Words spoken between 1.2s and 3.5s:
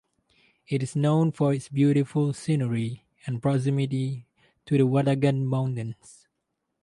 for its beautiful scenery and